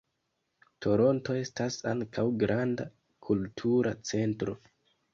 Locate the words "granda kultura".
2.47-3.97